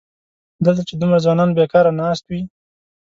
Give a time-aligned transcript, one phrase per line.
[0.65, 2.41] دلته چې دومره ځوانان بېکاره ناست وي.